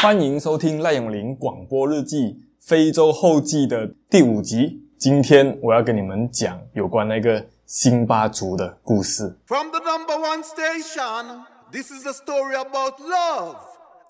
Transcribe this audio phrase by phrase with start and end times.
[0.00, 4.80] 欢迎收听赖永林广播日记非洲后记的第五集。
[4.96, 9.36] 今天我要跟你们讲有关那个辛巴族的故事。
[9.46, 11.42] From the number one station,
[11.72, 13.56] this is a story about love,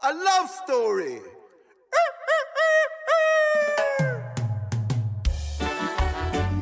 [0.03, 1.23] a love story.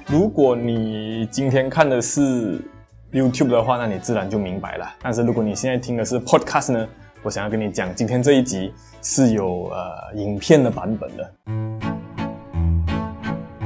[0.06, 2.60] 如果你今天看的是
[3.10, 4.94] YouTube 的话，那你自然就明白了。
[5.02, 6.88] 但是如果你现在听的是 Podcast 呢？
[7.26, 8.72] 我想要跟你讲，今天这一集
[9.02, 11.32] 是有呃影片的版本的。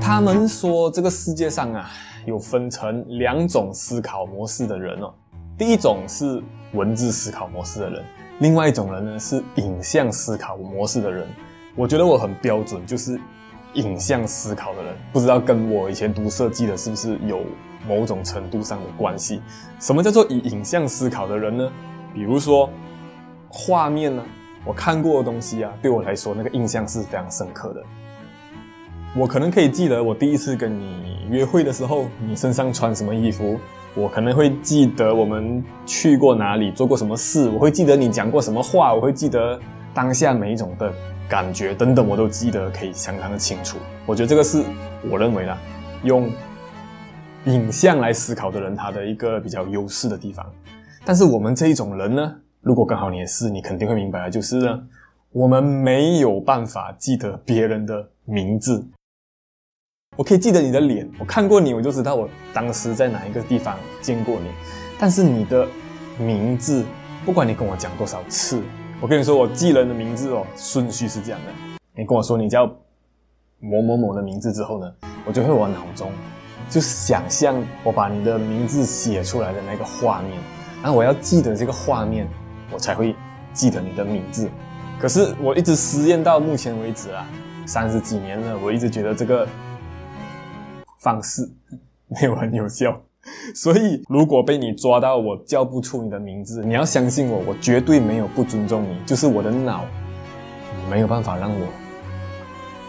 [0.00, 1.90] 他们说这个世界上啊，
[2.24, 5.12] 有分成两种思考模式的人哦。
[5.58, 6.42] 第一种是
[6.72, 8.02] 文字思考模式的人，
[8.38, 11.28] 另外一种人呢是影像思考模式的人。
[11.76, 13.20] 我觉得我很标准，就是
[13.74, 14.96] 影像思考的人。
[15.12, 17.42] 不知道跟我以前读设计的是不是有
[17.86, 19.42] 某种程度上的关系？
[19.78, 21.70] 什么叫做以影像思考的人呢？
[22.14, 22.70] 比如说。
[23.50, 24.22] 画面呢？
[24.64, 27.82] 我看过的东西啊，对我来说那个印象是非常深刻的。
[29.16, 33.58] 我可能可以记得我第一次跟你约会的时候，你身上穿什么衣服。
[33.92, 37.48] 我可能会记得我们去过哪里，做过什么事。
[37.48, 38.94] 我会记得你讲过什么话。
[38.94, 39.58] 我会记得
[39.92, 40.92] 当下每一种的
[41.28, 43.78] 感觉等等，我都记得可以相当的清楚。
[44.06, 44.62] 我觉得这个是
[45.10, 45.58] 我认为啦，
[46.04, 46.30] 用
[47.46, 50.46] 影像来思考的人他的一个比较优势的地方。
[51.04, 52.36] 但是我们这一种人呢？
[52.62, 54.82] 如果刚好你也是，你肯定会明白的，就是呢，
[55.32, 58.86] 我们没有办法记得别人的名字。
[60.16, 64.50] 我可以记得你的脸，我看过你，我就知道我当时在哪一个地方见过你。
[64.98, 65.66] 但是你的
[66.18, 66.84] 名字，
[67.24, 68.62] 不管你跟我讲多少次，
[69.00, 71.52] 我跟你说，我记人的名字哦，顺序是这样的。
[71.96, 72.66] 你跟我说你叫
[73.58, 74.92] 某某某的名字之后呢，
[75.24, 76.12] 我就会往脑中
[76.68, 80.38] 就想象我把你的名字写出来的那个画面，
[80.82, 82.28] 然后我要记得这个画面。
[82.70, 83.14] 我才会
[83.52, 84.48] 记得你的名字。
[84.98, 87.26] 可是我一直实验到目前为止啊，
[87.66, 89.46] 三十几年了，我一直觉得这个
[91.00, 91.48] 方式
[92.08, 93.00] 没有很有效。
[93.54, 99.84] 所以如果被你抓到我叫不出你的名字，你要相信我，我绝对没有不尊重你，就是我的脑
[100.90, 101.66] 没有办法让我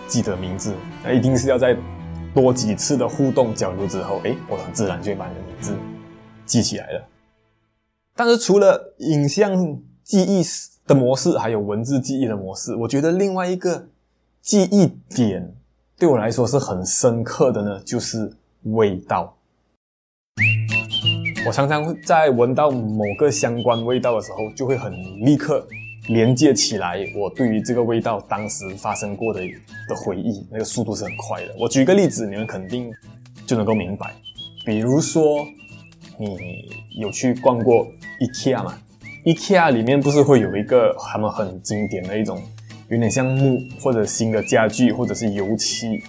[0.07, 0.73] 记得名字，
[1.03, 1.75] 那一定是要在
[2.33, 5.75] 多几次的互动交流之后，诶，我很自然就会把你的名字
[6.45, 7.07] 记起来了。
[8.13, 10.43] 但是除了影像记忆
[10.85, 13.87] 的模式，还有文字记忆的模式，我觉得另外一个
[14.41, 15.55] 记忆点
[15.97, 18.31] 对我来说是很深刻的呢，就是
[18.63, 19.37] 味道。
[21.47, 24.93] 我常常会在闻到某个相关味道的时候，就会很
[25.25, 25.65] 立刻
[26.09, 29.39] 连接起来我对于这个味道当时发生过的
[29.87, 31.55] 的回忆，那个速度是很快的。
[31.57, 32.91] 我举一个例子，你们肯定
[33.47, 34.13] 就能够明白，
[34.65, 35.45] 比如说。
[36.21, 37.87] 你有去逛过
[38.19, 38.77] IKEA 吗
[39.25, 42.39] ？IKEA 里面不是会有一个他们很经典的一种，
[42.89, 45.99] 有点像木或者新的家具或者是油漆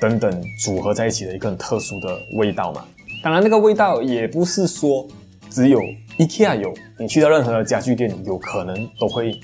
[0.00, 2.86] 等等组合在一起的一个很特殊的味道嘛？
[3.22, 5.06] 当然，那个味道也不是说
[5.50, 5.78] 只有
[6.16, 9.38] IKEA 有，你去到任何的家具店有可能都会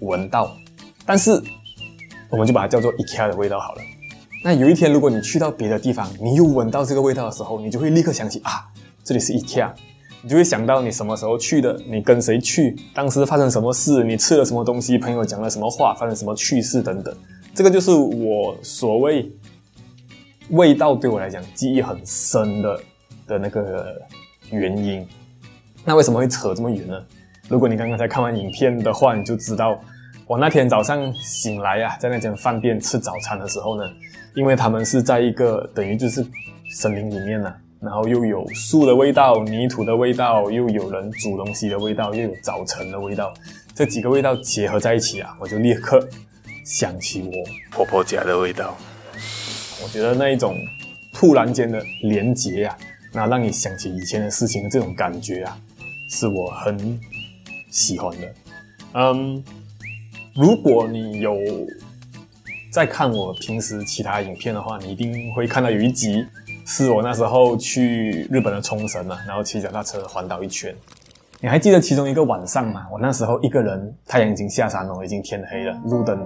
[0.00, 0.56] 闻到。
[1.06, 1.40] 但是，
[2.30, 3.82] 我们就把它叫做 IKEA 的味道好了。
[4.42, 8.66] 那有一天，如果你去到别的地方，你又闻到这个味道的时候，你就会立刻想起啊。
[9.04, 9.72] 这里是 IKEA，
[10.22, 17.12] 你就会想到你什么时候去的，你跟谁去，当时发生什么事，你吃了什么东西，朋友讲了什么话，发生什么趣事等等。
[17.52, 19.28] 这个就是我所谓
[20.50, 22.80] 味道对我来讲记忆很深的
[23.26, 24.00] 的那个
[24.50, 25.04] 原因。
[25.84, 27.02] 那为什么会扯这么远呢？
[27.48, 29.76] 如果你刚刚才看完影片的话，你就知道
[30.28, 33.84] 我那天早上醒来啊，在那间饭店吃早餐的时候呢，
[34.36, 36.24] 因为他们是在一个等于就是
[36.70, 37.52] 森林里面呢、
[37.82, 43.34] 然后又有树的味道、泥土的味道，又有人煮东西的味道，又有早晨的味道，
[43.74, 46.08] 这几个味道结合在一起啊，我就立刻
[46.64, 48.76] 想起我婆婆家的味道。
[49.82, 50.56] 我觉得那一种
[51.12, 52.78] 突然间的连结啊，
[53.12, 55.58] 那让你想起以前的事情的这种感觉啊，
[56.08, 57.00] 是我很
[57.68, 58.34] 喜欢的。
[58.94, 59.42] 嗯，
[60.36, 61.36] 如果你有
[62.70, 66.24] 在看我平时其他影片的话，你一定会看到有一集。
[66.64, 70.74] 是我那时候去日本的冲绳嘛，然后骑脚踏车环岛一圈。
[71.40, 72.86] 你还记得其中一个晚上吗？
[72.92, 76.16] 我那时候一个人，太阳已经下山了，已经天黑了，路灯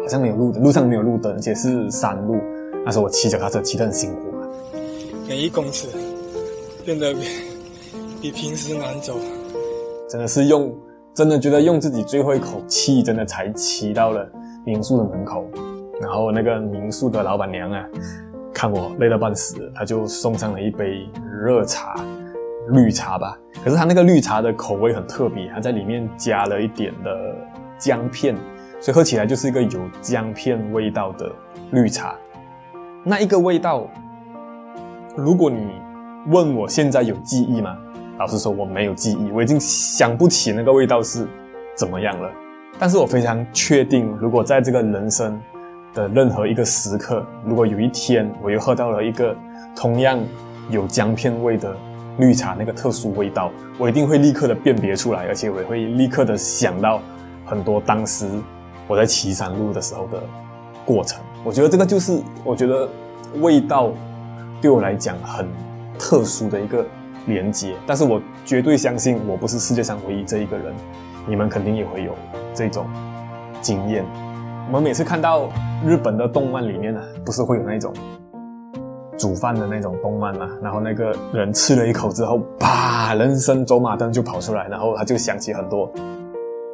[0.00, 2.40] 好像没有路灯，路上没有路灯，而且是山路。
[2.84, 4.48] 那时候我骑脚踏车骑得很辛苦嘛，
[5.28, 5.86] 每一公尺
[6.84, 7.20] 变得比
[8.22, 9.18] 比平时难走，
[10.08, 10.74] 真的是用，
[11.14, 14.26] 真的觉得用自己最后一口气，真的才骑到了
[14.64, 15.46] 民宿的门口。
[16.00, 17.86] 然后那个民宿的老板娘啊。
[18.54, 21.06] 看我累到半死，他就送上了一杯
[21.42, 21.96] 热茶，
[22.70, 23.36] 绿茶吧。
[23.64, 27.34] 可是他那个绿茶的口味很特别，他在里面加了一点的
[27.76, 28.36] 姜片，
[28.80, 31.30] 所以喝起来就是一个有姜片味道的
[31.72, 32.14] 绿茶。
[33.02, 33.90] 那一个味道，
[35.16, 35.66] 如果你
[36.28, 37.76] 问我现在有记忆吗？
[38.18, 41.26] 老实说，我没有记忆，我已经想不起那个味道是
[41.74, 42.30] 怎么样了。
[42.78, 45.40] 但是我非常确定，如果在这个人生
[45.94, 49.34] 的任何一个时刻，如果有一天我又喝到了一个
[49.76, 50.18] 同样
[50.68, 51.74] 有姜片味的
[52.18, 57.00] 绿茶，那个特殊味道，我一定会立刻的辨别出来，而且我也会立刻的想到
[57.46, 58.28] 很多当时
[58.86, 60.20] 我在岐山路的时候的
[60.84, 61.20] 过程。
[61.44, 62.88] 我觉得这个就是，我觉得
[63.40, 63.92] 味道
[64.60, 65.46] 对我来讲很
[65.98, 66.84] 特殊的一个
[67.26, 67.74] 连接。
[67.86, 70.74] 但是我绝对相信，我不是世界上唯一这一个人，
[71.26, 72.14] 你们肯定也会有
[72.54, 72.86] 这种
[73.60, 74.04] 经验。
[74.66, 75.50] 我们每次看到
[75.86, 77.92] 日本的动漫里面呢，不是会有那种
[79.18, 80.50] 煮饭的那种动漫嘛？
[80.62, 85.92] 然后那个人吃了一口之后，啪，人生走马灯就跑出来，然后他就想起很多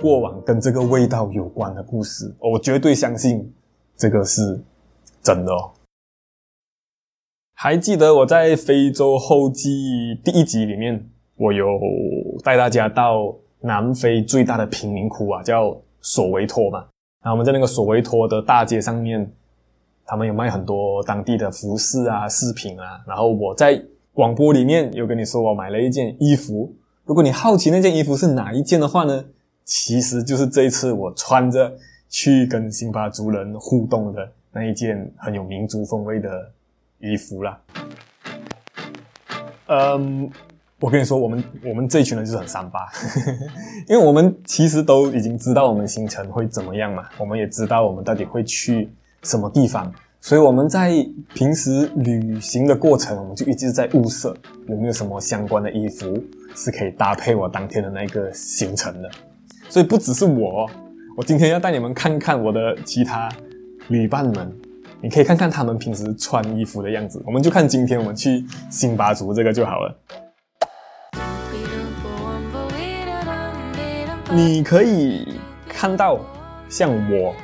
[0.00, 2.32] 过往跟这个味道有关的故事。
[2.38, 3.52] 我绝对相信。
[3.96, 4.58] 这个是
[5.22, 5.72] 真的哦。
[7.54, 11.06] 还记得我在非洲后记第一集里面，
[11.36, 11.66] 我有
[12.42, 16.86] 带大家到南非最大的贫民窟啊，叫索维托嘛。
[17.22, 19.30] 然后我们在那个索维托的大街上面，
[20.04, 23.02] 他们有卖很多当地的服饰啊、饰品啊。
[23.06, 23.82] 然后我在
[24.12, 26.74] 广播里面有跟你说，我买了一件衣服。
[27.04, 29.24] 如果你好奇那件衣服是哪一件的话呢，
[29.64, 31.76] 其实就是这一次我穿着。
[32.12, 36.50] 去跟辛巴族人互动的那一件很有民族风味的
[36.98, 37.60] 衣服啦。
[39.68, 40.28] 嗯，
[40.80, 42.80] 我跟你说，我们我们这一群人就是很三八，
[43.86, 48.88] 因为我们其实都已经知道我们行程会怎么样嘛，我们也知道我们到底会去
[49.22, 49.92] 什么地方，
[50.22, 54.34] 所以我们在平时旅行的过程，我们就一直在物色
[54.68, 56.18] 有没有什么相关的衣服
[56.54, 59.10] 是可以搭配我当天的那个行程的，
[59.68, 60.68] 所以不只是我。
[61.14, 63.28] 我今天要带你们看看我的其他
[63.88, 64.50] 旅伴们，
[65.02, 67.22] 你可以看看他们平时穿衣服的样子。
[67.26, 69.94] 我们就看今天我们去辛巴族这个就好了。
[74.32, 76.20] 你可以看到，
[76.68, 77.34] 像我、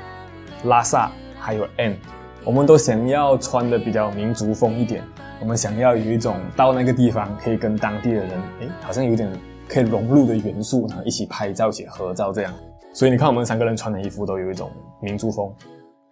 [0.67, 1.97] 拉萨还有 N，
[2.45, 5.03] 我们都想要穿的比较民族风一点。
[5.41, 8.31] 我们想要有一种到那个地方可以跟当地的人，
[8.61, 9.29] 诶，好像有点
[9.69, 12.55] 可以融入的元素，然后一起拍照、一起合照这样。
[12.93, 15.53] 所以你看，我们三个人穿的衣服都有一种民族风，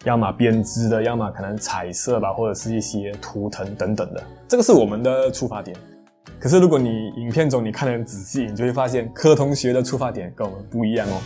[0.03, 4.21] 要么编织的，要么可能彩色吧，或者是一些图腾等等的。
[4.49, 5.77] 这个是我们的出发点。
[6.45, 11.19] 可是如果你影片中你看得很仔细，你就会发现柯同学的出发点跟我们不一样哦。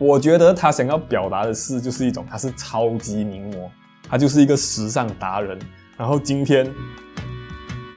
[0.00, 3.70] 我觉得他想要表达的是，就是一种他是超级名模，
[4.08, 5.56] 他就是一个时尚达人。
[5.96, 6.68] 然后今天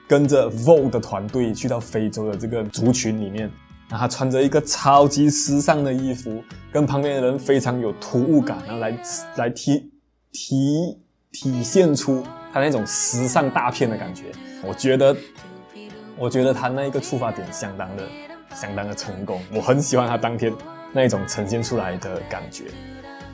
[0.07, 3.49] 跟着 Vogue 的团队去到非洲的这个族群里面。
[3.89, 8.95] 然后他穿着一个超级时尚的衣服，跟旁边的人非常有突兀感，然后来
[9.35, 9.91] 来体
[10.31, 10.95] 体
[11.31, 12.23] 体现出
[12.53, 14.25] 他那种时尚大片的感觉。
[14.63, 15.17] 我觉得，
[16.21, 18.03] 我觉得他那一个出发点相当的
[18.53, 20.53] 相当的成功，我很喜欢他当天
[20.93, 22.65] 那一种呈现出来的感觉。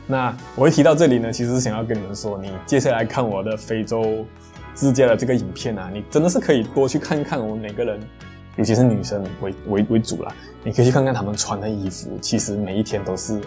[0.08, 4.26] 那我会提到这里呢，其实是想要跟你们说，你接下来看我的非洲
[4.74, 8.00] 自驾的这个影片啊，你真的是可以多去看一看我们每个人。
[8.56, 13.40] 尤其是女生为为为主啦，你可以去看看她们穿的衣服，其实每一天都是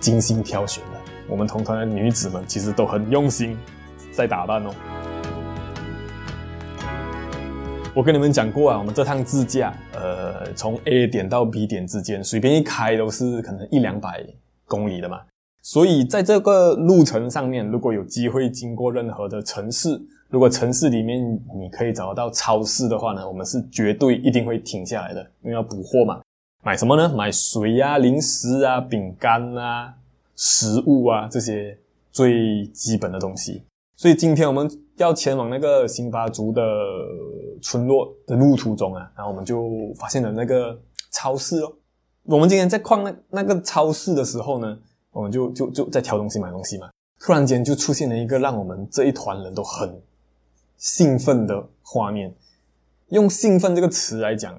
[0.00, 1.00] 精心挑选的。
[1.28, 3.56] 我们同团的女子们其实都很用心
[4.12, 4.70] 在打扮哦。
[7.94, 14.24] 我跟你们讲过啊，我们这趟自驾，呃，从 A 点到 B 点之间，随便一开都是可能一两百
[14.64, 15.20] 公里的嘛。
[15.60, 21.22] 所以在这个路程上面，如果有机会经过任何的城市，如果城市里面
[21.54, 26.22] 你可以找得到超市的话呢，我们是绝对一定会停下来的，因为要补货嘛。
[26.64, 27.14] 买什么呢？
[27.14, 29.92] 买水啊、零食啊、饼干啊、
[30.34, 31.76] 食物啊这些
[32.10, 33.64] 最基本的东西。
[33.96, 34.68] 所以今天我们
[35.02, 36.62] 要前往那个辛巴族的
[37.60, 40.78] 村落的路途中啊，然后我们就发现了那个
[41.10, 41.72] 超市哦。
[42.24, 44.78] 我们今天在逛那那个超市的时候呢，
[45.10, 46.88] 我们就就就在挑东西买东西嘛，
[47.20, 50.00] 突然间就出现了一个让我们这一团人都很。
[50.78, 52.34] 兴奋的画面，
[53.10, 54.58] 用“兴奋”这个词来讲，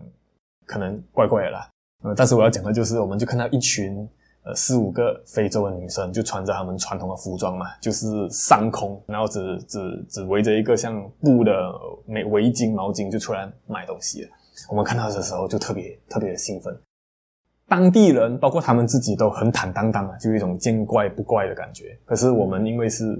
[0.65, 1.69] 可能怪怪的啦。
[2.01, 4.07] 呃，但是我要讲的就是，我们就看到一群
[4.43, 11.71] 呃四五个非洲的女生，就穿着她们传统的服装嘛，就是上空，然后只只只围着一个像布的
[12.07, 14.29] 围围巾、毛巾，就出来买东西了。
[14.69, 16.77] 我们看到的时候就特别特别的兴奋。
[17.67, 21.97] 当地人包括他们自己都很坦荡荡啊，就有一种见怪不怪的感觉。
[22.05, 23.17] 可是我们因为是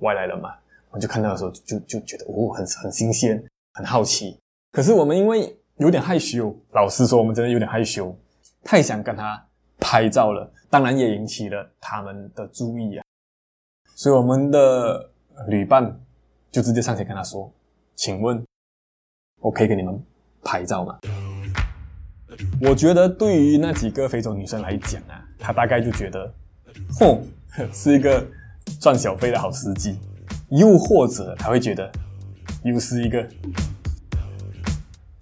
[0.00, 0.50] 外来人嘛。
[0.90, 3.44] 我们就看到的时候就就觉得哦，很很新鲜，
[3.74, 4.38] 很好奇。
[4.72, 8.16] 可是我们因为有点害羞，老实说，我们真的有点害羞，
[8.64, 9.46] 太想跟他
[9.80, 13.04] 拍照了，当然也引起了他们的注意啊。
[13.94, 15.10] 所以我们的
[15.48, 15.98] 旅伴
[16.50, 17.52] 就直接上前跟他说
[17.96, 18.44] ：“请问，
[19.40, 20.00] 我可以给你们
[20.44, 20.98] 拍照吗？”
[22.62, 26.32] 我觉得对于那几个非洲女生来讲啊，她大概就觉得，
[27.00, 27.20] 哼，
[27.72, 28.24] 是一个
[28.80, 29.98] 赚小费的好时机，
[30.50, 31.90] 又或者她会觉得，
[32.62, 33.26] 又是一个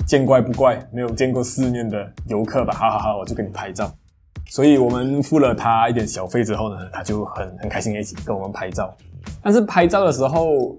[0.06, 2.74] 见怪不怪、没有见过世面的游客吧。
[2.74, 3.90] 好好好，我就跟你拍照。
[4.48, 8.94] 所以我们付了他一点小费之后呢，他就很很开心一起跟我们拍照。
[9.42, 10.76] 但是拍照的时候，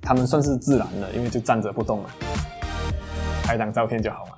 [0.00, 2.10] 他们算是自然的，因为就站着不动嘛，
[3.42, 4.30] 拍张照片就好了。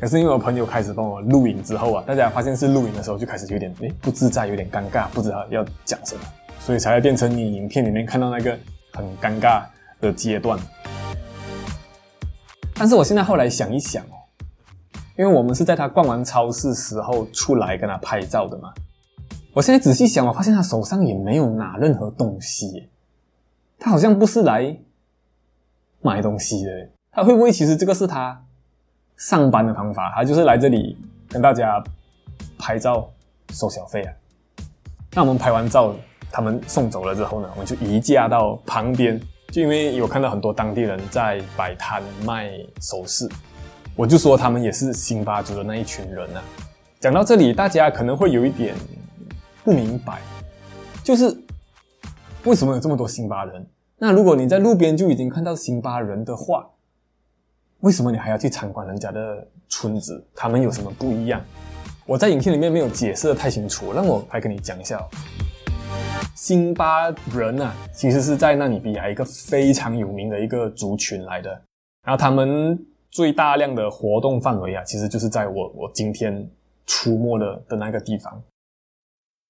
[0.00, 6.22] 可是因为我朋友开始帮我录影之后啊，大家发现是录影的时候，就开始有点诶不自在，有点尴尬，不知道要讲什么，
[6.58, 8.58] 所以才会变成你影片里面看到那个
[8.94, 9.62] 很尴尬
[10.00, 10.58] 的阶段。
[12.74, 14.16] 但是我现在后来想一想哦，
[15.22, 18.72] 因为我们是在他逛完超市时候出来跟他拍照的嘛，
[19.52, 22.88] 我现在仔细想，我发现他手上也没有拿任何东西，
[23.78, 24.76] 他好像不是来
[26.00, 26.70] 买东西的，
[27.12, 28.42] 他会不会其实这个是他？
[29.16, 30.98] 上班的方法，他就是来这里
[31.28, 31.80] 跟大家
[32.58, 33.08] 拍照
[33.50, 34.12] 收小费啊。
[35.12, 35.94] 那我们拍完照，
[36.32, 39.20] 他们送走了之后呢，我们就移驾到旁边，
[39.52, 42.50] 就因为有看到很多当地人在摆摊卖
[42.80, 43.28] 首饰，
[43.94, 46.42] 我就说他们也是辛巴族的那一群人啊。
[46.98, 48.74] 讲到这里，大家可能会有一点
[49.64, 50.20] 不明白，
[51.04, 51.36] 就是
[52.44, 53.66] 为什么有这么多辛巴人？
[53.98, 56.66] 那如果你在路边就已经看到辛巴人的话，
[57.80, 60.24] 为什么你还要去参观人家的村子？
[60.34, 61.40] 他们有什么不一样？
[62.06, 65.04] 我在影片里面没有解释得太清楚，让我来跟你讲一下哦。
[66.34, 71.50] 辛巴人啊，其实是在纳米比亚一个非常有名的一个族群来的。
[72.04, 72.76] 然后他们
[73.12, 76.50] 最大量的活动范围啊，其实就是在我我今天
[76.86, 78.42] 出没的的那个地方。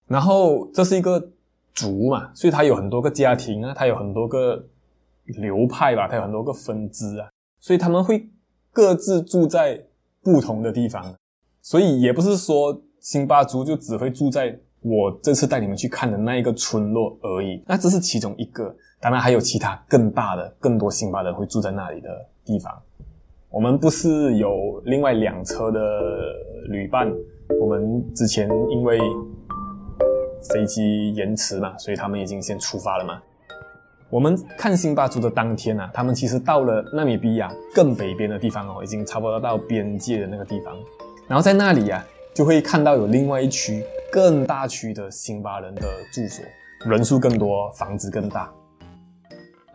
[0.09, 1.31] 然后这是一个
[1.73, 4.62] 族嘛，所以它有很多个家庭啊，它有很多个
[5.26, 7.31] 流派吧，它有很多个分支啊。
[7.61, 8.28] 所以他们会
[8.73, 9.81] 各自住在
[10.23, 11.14] 不同的地方，
[11.62, 17.62] 所以也不是说辛巴族就只会住在我这次带你们去看的那一个村落而已。
[17.69, 22.09] 那这是其中一个，当然还有其他更大的、更多辛巴人会住在那里的
[22.45, 22.83] 地方。
[23.53, 25.79] 我们不是有另外两车的
[26.71, 27.13] 旅伴，
[27.61, 28.99] 我们之前因为
[30.51, 33.21] 飞机延迟嘛，所以他们已经先出发了嘛。
[34.09, 40.75] 我们看辛巴族的当天啊，他们其实到了纳米比亚更北边的地方哦，已经差不多到边界的那个地方。
[41.29, 46.43] 然后在那里啊，就会看到有另外一区更大区的辛巴人的住所，
[46.91, 48.51] 人数更多，房子更大。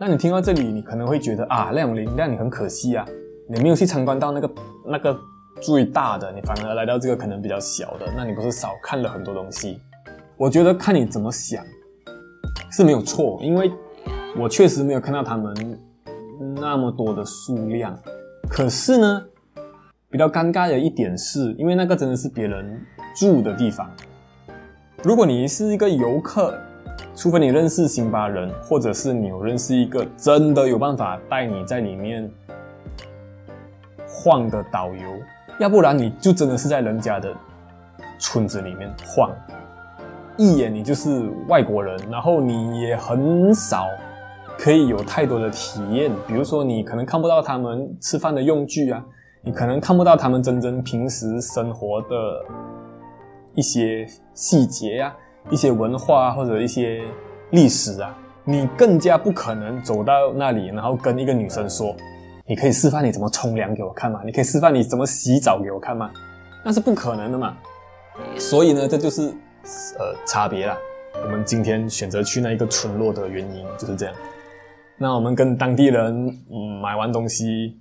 [0.00, 3.06] 那你听到这里，你可能会觉得啊，赖永林，那你很可惜啊，
[3.48, 4.50] 你没有去参观到那个
[4.86, 5.18] 那个
[5.60, 9.80] 最大的，你反而来到这个可能比较小的，那你不是少看了很多东西？
[10.36, 11.64] 我觉得看你怎么想
[12.70, 13.72] 是没有错，因为。
[14.36, 15.80] 我确实没有看到他们
[16.54, 17.98] 那么多的数量，
[18.48, 19.24] 可是呢，
[20.10, 22.80] 比较尴尬的一点是，因为那个真的是别人
[23.16, 23.90] 住的地方。
[25.02, 26.54] 如果你是一个游客，
[27.16, 32.30] 除非你认识辛巴人，或者是你有认识一个真的有办法带你在里面
[34.18, 35.02] 晃的导游，
[35.58, 37.32] 要不然你就真的是在人家的
[38.18, 39.30] 村子里面晃，
[40.36, 43.86] 一眼你就是外国人，然后你也很少。
[44.60, 49.00] 可以有太多的体验，比如说你可能看不到他们吃饭的用具啊，
[49.40, 52.44] 你可能看不到他们真正平时生活的
[53.54, 55.14] 一些细节啊，
[55.48, 57.04] 一些文化，或者一些
[57.52, 61.94] 历史啊，你更加不可能走到那里，然后跟一个女生说，
[62.48, 64.22] 你可以示范你怎么冲凉给我看吗？
[64.24, 66.10] 你可以示范你怎么洗澡给我看吗？
[66.64, 67.54] 那是不可能的嘛。
[68.38, 69.28] 所以呢，这就是
[69.98, 70.74] 呃差别啦。
[71.22, 74.14] 我们今天选择去那一个村落的原因就是这样。
[74.96, 77.78] 那我们跟当地人嗯买完东西，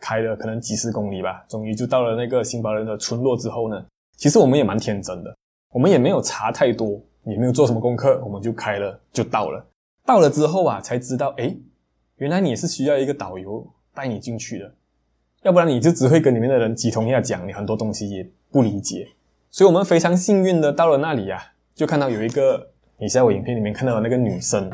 [0.00, 3.80] 开了可能几十公里吧，终于就到了那个辛巴人的村落之后呢，
[4.16, 5.32] 其实我们也蛮天真的，
[5.72, 9.64] 我们也没有查太多，也没有做什么功课，我们就开了就到了。
[10.04, 11.56] 到了之后啊，才知道诶，
[12.16, 13.64] 原来你也是需要一个导游
[13.94, 14.74] 带你进去的，
[15.42, 19.08] 要不然你就只会跟里面的人鸡同鸭讲，你很多东西也不理解。
[19.50, 21.40] 所以我们非常幸运的到了那里啊，
[21.74, 24.70] 就看到有一个你在我影片里面看到的那个女生。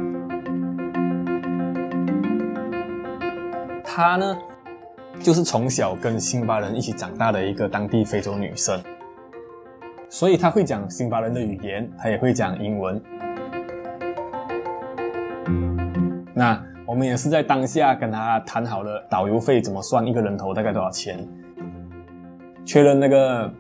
[3.83, 4.37] 她呢，
[5.21, 8.79] 就是从小跟辛巴人一起长大的一个当地非洲女生，
[10.11, 13.03] 所以她会讲辛巴人的语言，她也会讲英文。
[16.35, 21.19] 那我们也是在当下跟他谈好了导游费怎么算，一个人头大概多少钱，
[22.65, 23.53] 确认那个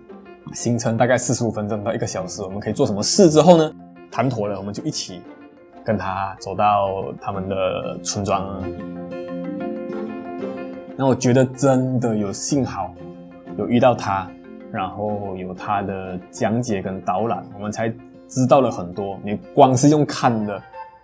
[0.52, 3.72] 行程大概四十五分钟到一个小时，我们可以做什么事之后呢？
[4.12, 5.20] 谈妥了，我们就一起
[5.84, 8.62] 跟他走到他们的村庄。
[10.96, 12.94] 那我觉得真的有幸好
[13.58, 14.30] 有遇到他，
[14.70, 17.92] 然后有他的讲解跟导览，我们才
[18.28, 19.18] 知道了很多。
[19.24, 20.62] 你光是用看的，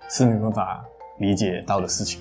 [0.09, 0.85] 是没办法
[1.23, 2.21] 理解到的事情。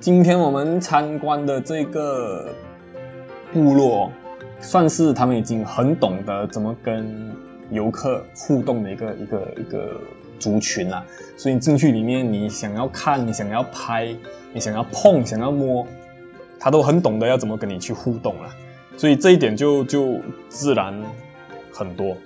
[0.00, 2.48] 今天我们参观的这个
[3.52, 4.10] 部落，
[4.58, 7.30] 算是他们已经很懂得怎么跟
[7.70, 10.00] 游客互动的一个一个一个
[10.38, 11.04] 族群了。
[11.36, 14.16] 所以你进去里面，你想要看，你想要拍，
[14.54, 15.86] 你想要碰，想要摸，
[16.58, 18.48] 他都很懂得要怎么跟你去互动了。
[18.96, 20.18] 所以这一点就就
[20.48, 20.94] 自然
[21.70, 22.16] 很多。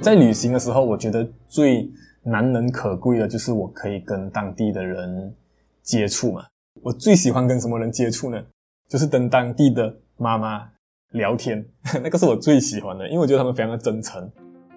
[0.00, 1.86] 在旅行的时候，我觉得最
[2.22, 5.34] 难能可贵的就是我可以跟当地的人
[5.82, 6.42] 接触嘛。
[6.82, 8.42] 我最喜欢跟什么人接触呢？
[8.88, 10.66] 就是跟当地的妈妈
[11.10, 11.62] 聊天，
[12.02, 14.20] 那个是我最喜欢的，因为我觉得他们非常的真诚。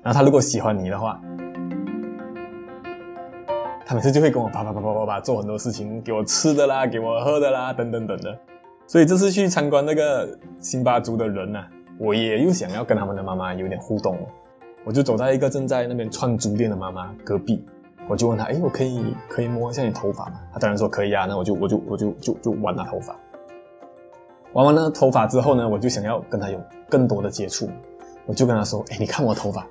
[0.03, 1.21] 然后他如果喜欢你的话，
[3.85, 8.39] 他每次就会跟我啪啪啪啪啪啪做很多事情，给我吃的啦，给我喝的啦，等等等等的。
[8.87, 11.65] 所以这次去参观那个辛巴族的人啊，
[11.97, 14.17] 我也又想要跟他们的妈妈有点互动。
[14.85, 17.63] 我就走在一个正在那边串珠店的妈妈隔壁，
[18.07, 21.25] 我就问她：“哎，我可以可以摸一下你头发吗？”她当然说可以啊。
[21.25, 23.15] 那我就我就我就就就玩她头发。
[24.51, 27.69] 玩完了头发之后呢，我就想要跟她有更多的接触，
[28.25, 29.65] 我就跟她说：“哎，你看我头发，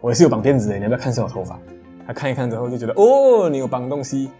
[0.00, 1.58] 我也是有绑辫子的，你要不要看一下我头发？”
[2.06, 4.30] 她看一看之后就觉得：“哦，你有绑东西。”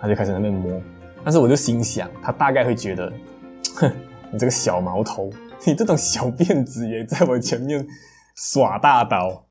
[0.00, 0.80] 她就开始在那边摸。
[1.24, 3.12] 但是我就心想，她大概会觉得
[3.76, 3.92] ：“哼，
[4.30, 5.30] 你这个小毛头，
[5.64, 7.86] 你这种小辫子也在我前面
[8.36, 9.44] 耍大刀。”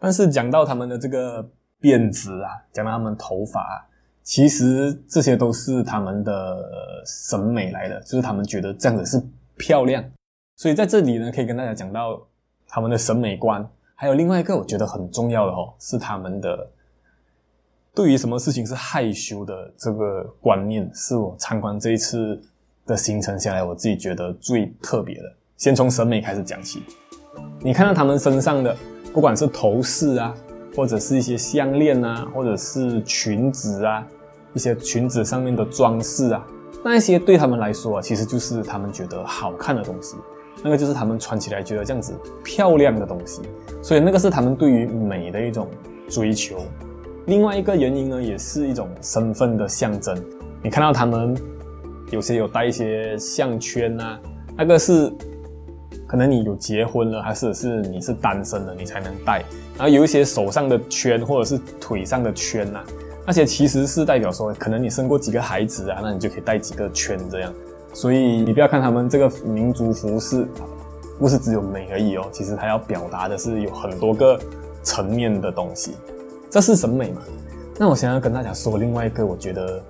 [0.00, 1.44] 但是讲到他们的这个
[1.80, 3.82] 辫子啊，讲到他们头发啊，
[4.22, 6.64] 其实这些都是他们的
[7.04, 9.20] 审美来的，就是他们觉得这样子是
[9.56, 10.04] 漂亮。
[10.54, 12.20] 所以在这里呢，可以跟大家讲到
[12.68, 13.68] 他们的审美观。
[13.96, 16.70] 还有另外一个我觉得很重要的哦，是他们的
[17.92, 22.40] 对于什么事情是害羞的这个观念，是我参观这一次
[22.86, 25.24] 的行程下来，我自己觉得最特别的。
[25.56, 26.84] 先从审美开始讲起，
[27.60, 28.76] 你看到他们身上的。
[29.18, 30.32] 不管是头饰啊，
[30.76, 34.06] 或者是一些项链啊，或者是裙子啊，
[34.54, 36.46] 一些裙子上面的装饰啊，
[36.84, 40.14] 那些对他们来说啊，其实就是他们觉得好看的东西，
[40.62, 43.42] 那个就是他们穿起来觉得这样子漂亮的东西，
[43.82, 45.66] 所以那个是他们对于美的一种
[46.08, 46.64] 追求。
[47.26, 50.16] 另外一个原因呢，也是一种身份的象征。
[50.62, 51.36] 你看到他们
[52.12, 54.16] 有些有戴一些项圈啊，
[54.56, 55.12] 那个是。
[56.08, 59.44] 可能你有结婚了，还是是你是单身的，你才能戴。
[59.76, 62.84] 然后有一些手上的圈，或者是腿上的圈呐、啊，
[63.26, 67.52] 那些其实是代表说，可能你生过几个孩子啊，那你就可以戴几个圈这样。
[67.92, 70.48] 所以你不要看他们这个民族服饰，
[71.18, 74.40] 不是只有美而已哦，其实它要表达的是有很多个
[74.82, 75.92] 层面的东西。
[76.48, 77.20] 这是审美嘛？
[77.78, 79.82] 那我想要跟大家说另外一个，我觉得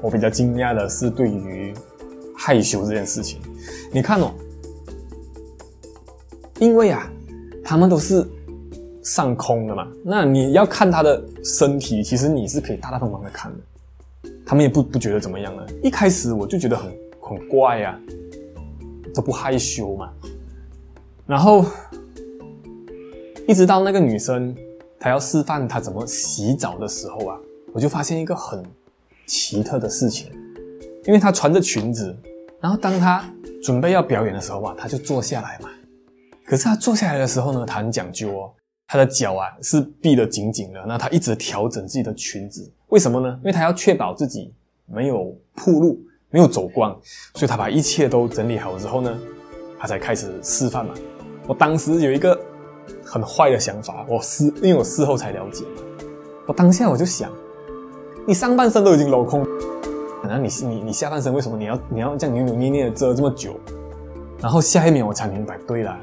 [0.00, 1.74] 我比较惊讶的是对于
[2.34, 3.40] 害羞这件事情。
[3.92, 4.32] 你看哦，
[6.58, 7.06] 因为啊，
[7.62, 8.26] 他们都是
[9.02, 15.66] 上空的嘛，那你要看他的身体，其实你是可以大大方方的看的，他们也不不觉得怎么样了。
[15.82, 18.00] 一开始我就觉得很很怪、啊，
[19.14, 20.10] 这不害羞嘛。
[21.26, 21.64] 然后
[23.46, 24.56] 一直到那个女生
[24.98, 27.38] 她要示范她怎么洗澡的时候啊，
[27.74, 28.64] 我就发现一个很
[29.26, 30.30] 奇特的事情，
[31.04, 32.16] 因为她穿着裙子，
[32.58, 33.24] 然后当她
[33.62, 35.70] 准备要表演的时候啊，他就坐下来嘛。
[36.44, 38.52] 可是他坐下来的时候呢，他很讲究哦，
[38.88, 40.84] 他的脚啊是闭得紧紧的。
[40.86, 43.38] 那他一直调整自己的裙子，为什么呢？
[43.38, 44.52] 因为他要确保自己
[44.86, 45.98] 没有暴露，
[46.30, 46.90] 没有走光，
[47.34, 49.16] 所以他把一切都整理好之后呢，
[49.78, 50.92] 他才开始示范嘛。
[51.46, 52.38] 我当时有一个
[53.04, 55.64] 很坏的想法，我事因为我事后才了解，
[56.46, 57.30] 我当下我就想，
[58.26, 59.46] 你上半身都已经镂空。
[60.32, 63.54] 那你你你下半身为什么你要你要这样扭扭捏捏的遮这么久？
[64.40, 66.00] 然后下一秒我才明白，对啦，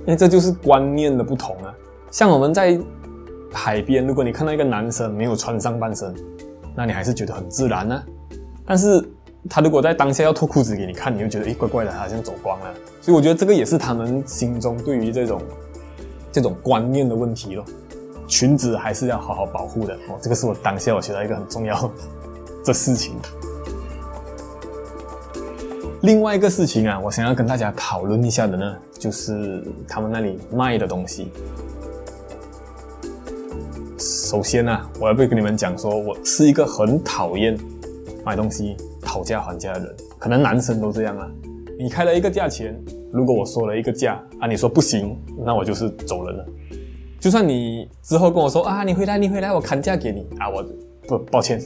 [0.00, 1.72] 因为这就是观念的不同啊。
[2.10, 2.80] 像我们在
[3.52, 6.12] 海边，如果你看到一个男生没有穿上半身，
[6.74, 8.02] 那你还是觉得很自然呢、啊。
[8.66, 9.00] 但是
[9.48, 12.74] 他如果在当下要脱裤子给你看，你就觉得诶怪怪的，他好像走光了。
[13.00, 15.40] 所以我觉得这个也是他们心中对于这种
[16.32, 17.64] 这种观念的问题咯。
[18.26, 20.18] 裙子还是要好好保护的哦。
[20.20, 21.90] 这个是我当下我学到一个很重要。
[22.64, 23.14] 这事情，
[26.02, 31.28] 另外一个事情啊，我想要跟大家讨论一下的呢，就是他们那里卖的东西。
[33.98, 37.58] 首先啊，我要不跟你们讲说，我是一个很讨厌
[38.24, 41.28] 买东西讨价还价的人，可能男生都这样啊。
[41.78, 42.80] 你开了一个价钱，
[43.12, 46.46] 如果我说了一个价啊，你说不行，那我就是走人了。
[47.20, 50.64] 就算你之后跟我说啊，你回来，你回来，我砍价给你啊，我
[51.06, 51.60] 不抱歉，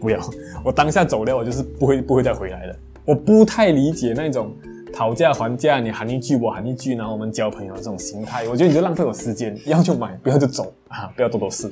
[0.00, 0.20] 不要，
[0.64, 2.76] 我当下走了，我就是不会不会再回来了。
[3.04, 4.54] 我不太理解那种
[4.92, 11.70] 讨价还价，你喊一句我喊一句，然后我们交朋友这种心态，我觉得你就浪费我时间，要就买，不要就走 啊，不要多多事。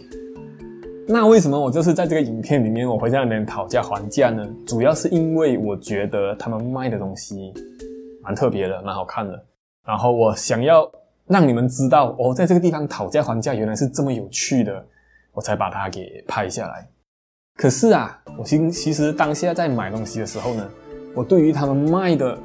[1.07, 4.47] 那为什么我就是在这个影片里面我会在那边讨价还价呢？
[4.67, 7.53] 主要是因为我觉得他们卖的东西
[8.23, 9.45] 蛮特别的，蛮好看的，
[9.87, 10.91] 然后我想要。
[11.27, 14.85] 让你们知道哦，在这个地方讨价还价原来是这么有趣的，
[15.33, 16.87] 我才把它给拍下来。
[17.57, 20.69] 可是啊，我其其实当下在买东西的时候呢，
[21.15, 22.37] 我对于他们卖的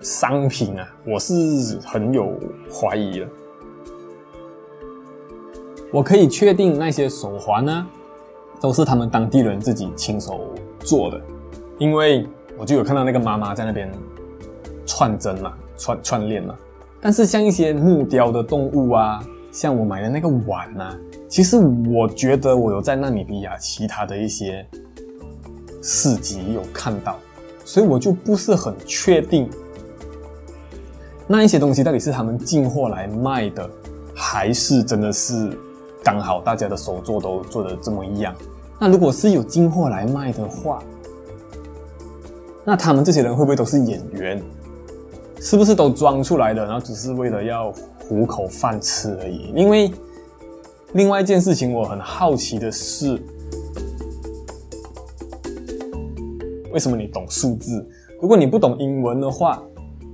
[0.00, 2.32] 商品啊，我是很有
[2.72, 3.28] 怀疑的。
[5.92, 7.86] 我可以确定那些手环呢，
[8.60, 11.20] 都是他们当地人自己亲手做的，
[11.78, 13.92] 因为我就有看到那个妈妈在那边
[14.86, 16.56] 串针嘛，串串链嘛。
[16.98, 24.66] 但是像一些木雕的动物啊，像我买的那个碗啊，其实我觉得我有在纳米比亚其他的一些
[25.82, 27.18] 市集有看到，
[27.64, 29.50] 所以我就不是很确定
[31.26, 33.68] 那一些东西到底是他们进货来卖的，
[34.14, 35.50] 还是真的是
[36.02, 38.34] 刚好大家的手作都做的这么一样。
[38.78, 40.82] 那如果是有进货来卖的话，
[42.64, 44.42] 那他们这些人会不会都是演员？
[45.40, 47.72] 是不是都装出来的，然后只是为了要
[48.08, 49.52] 糊口饭吃而已？
[49.54, 49.90] 因为
[50.92, 53.18] 另外一件事情，我很好奇的是，
[56.72, 57.86] 为什么你懂数字？
[58.20, 59.62] 如果你不懂英文的话，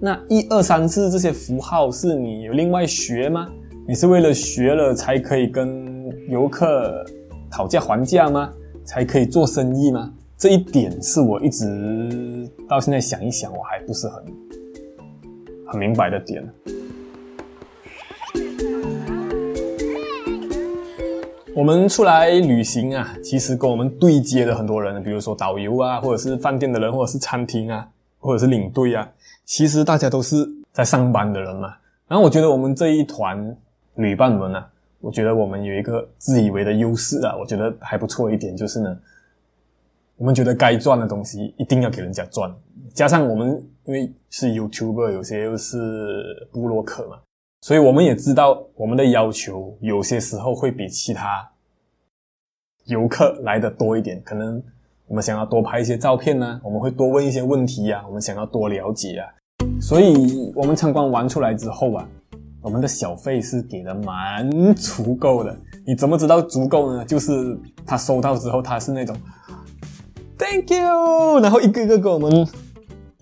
[0.01, 3.49] 那一二三四这些符号是你有另外学吗？
[3.87, 7.05] 你是为了学了才可以跟游客
[7.51, 8.53] 讨价还价吗？
[8.85, 10.13] 才可以做生意吗？
[10.37, 14.25] 这一点是我一直到现在想一想，我还不是很。
[15.69, 16.45] 很明白的点。
[21.55, 27.87] 我们出来旅行啊，其实跟我们对接的很多人，比如说导游啊，或者是饭店的人，或者是餐厅啊，
[28.19, 29.07] 或者是领队啊，
[29.45, 31.75] 其实大家都是在上班的人嘛。
[32.09, 33.55] 然后我觉得我们这一团
[33.97, 34.67] 旅伴们啊，
[35.01, 38.99] 我觉得我们有一个自以为的优势啊，我觉得还不错一点就是呢，
[40.17, 42.51] 我们觉得该赚的东西一定要给人家赚，
[42.95, 43.63] 加上我们。
[43.85, 47.17] 因为是 YouTuber，有些又是部落客嘛，
[47.63, 51.49] 所以我们也知道我们的要求有些时候会比其他
[52.87, 54.21] 游客来的多一点。
[54.25, 54.61] 可能
[55.07, 59.29] 我们想要多拍一些照片呢，我们会多问一些问题呀，我们想要多了解啊。
[59.81, 62.09] 所以我们参观完出来之后啊，
[62.61, 65.57] 我们的小费是给的蛮足够的。
[65.87, 67.05] 你怎么知道足够呢？
[67.05, 69.17] 就是他收到之后，他是那种
[70.37, 72.45] Thank you，然后一个一个给我们。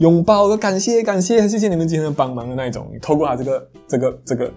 [0.01, 2.89] 拥抱的感谢，感谢，谢谢你们今天的帮忙的那一种。
[2.91, 4.51] 你透过他这个这个这个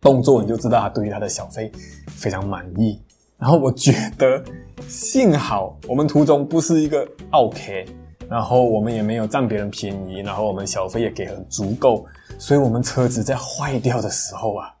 [0.00, 1.70] 动作，你就知道他对于他的小费
[2.06, 2.98] 非常满意。
[3.36, 4.42] 然后我觉得
[4.88, 7.58] 幸好我们途中不是一个奥客，
[8.30, 12.06] 然后我们也没有占别人便宜，然后我们小费也给很足够，
[12.38, 14.72] 所以我们车子在坏掉的时候啊，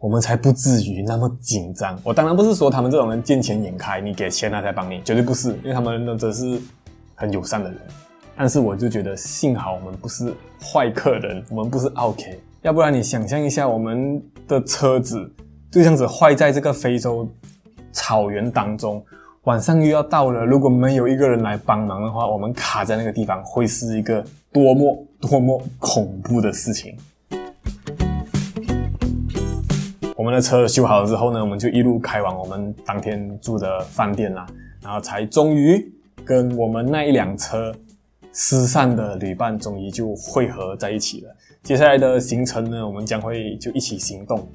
[0.00, 1.96] 我们才不至于那么紧张。
[2.02, 6.60] 我当然不是说他们这种人见钱眼开，你给钱他才帮你，绝对不是，因为他们呢则是
[7.14, 7.78] 很友善的人。
[8.38, 15.24] 但是我就觉得幸好我们不是坏客人，我们不是 OK，要不然你想象一下，我们的车子
[15.70, 17.26] 就这样子坏在这个非洲
[17.92, 19.02] 草原当中，
[19.44, 24.22] 晚上又要到了，如果没有一个人来帮忙的话，我们卡在那个地方会是一个
[24.52, 26.94] 多么多么恐怖的事情。
[30.14, 34.46] 我们的车修好了之后呢，我们就一路开往我们当天住的饭店啦，
[34.82, 35.90] 然后才终于
[36.22, 37.74] 跟我们那一辆车。
[38.38, 41.34] 失散的旅伴终于就汇合在一起了。
[41.62, 44.46] 接下来的行程呢，我们将会就一起行动。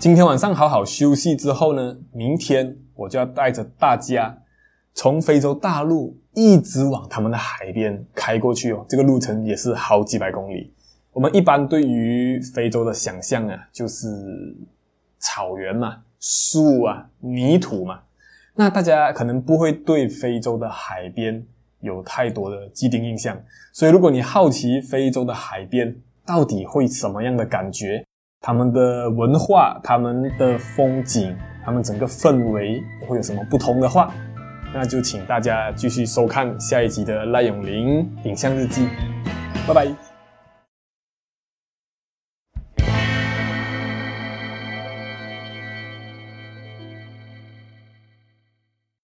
[0.00, 4.36] 今天晚上好好休息之后呢，明天我就要带着大家
[4.92, 8.84] 从非洲大陆一直往他们的海边开过去哦。
[8.88, 10.72] 这个路程也是好几百公里。
[11.12, 14.08] 我们一般对于非洲的想象啊，就是
[15.20, 18.00] 草原嘛、树啊、泥土嘛。
[18.56, 21.46] 那大家可能不会对非洲的海边。
[21.80, 23.36] 有太多的既定印象，
[23.72, 25.94] 所以如果你好奇非洲的海边
[26.26, 28.04] 到底会什么样的感觉，
[28.40, 34.14] 他们的文化、他们的风景、他们整个氛围会有什么不同的话，
[34.72, 38.88] 那就请大家继续收看下一集的赖永林影像日记，
[39.66, 40.09] 拜拜。